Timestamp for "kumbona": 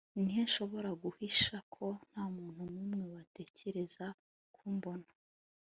4.55-5.09